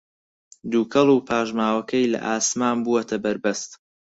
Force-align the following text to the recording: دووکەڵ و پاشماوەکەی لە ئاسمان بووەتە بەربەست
دووکەڵ 0.71 1.07
و 1.11 1.25
پاشماوەکەی 1.29 2.11
لە 2.13 2.19
ئاسمان 2.25 2.77
بووەتە 2.83 3.17
بەربەست 3.23 3.71